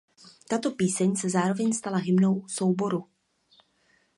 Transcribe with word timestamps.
Tato 0.49 0.71
píseň 0.71 1.15
se 1.15 1.29
zároveň 1.29 1.73
stala 1.73 1.97
hymnou 1.97 2.47
souboru. 2.47 3.07